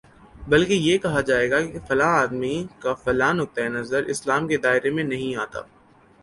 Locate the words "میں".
4.89-5.03